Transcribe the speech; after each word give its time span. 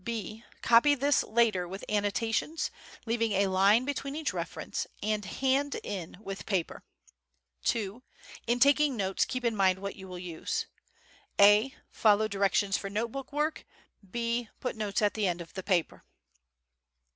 B. 0.03 0.43
Copy 0.63 0.95
this 0.95 1.21
later 1.23 1.67
with 1.67 1.85
annotations, 1.87 2.71
leaving 3.05 3.33
a 3.33 3.45
line 3.45 3.85
between 3.85 4.15
each 4.15 4.33
reference, 4.33 4.87
and 5.03 5.23
hand 5.25 5.75
in 5.83 6.17
with 6.21 6.47
paper. 6.47 6.81
II. 7.75 7.99
In 8.47 8.59
taking 8.59 8.97
notes 8.97 9.25
keep 9.25 9.45
in 9.45 9.55
mind 9.55 9.77
what 9.77 9.95
you 9.95 10.07
will 10.07 10.17
use. 10.17 10.65
A. 11.39 11.75
Follow 11.91 12.27
directions 12.27 12.77
for 12.77 12.89
note 12.89 13.11
book 13.11 13.31
work. 13.31 13.63
B. 14.09 14.49
Put 14.59 14.75
notes 14.75 15.03
at 15.03 15.13
the 15.13 15.27
end 15.27 15.39
of 15.39 15.53
the 15.53 15.61
paper. 15.61 16.03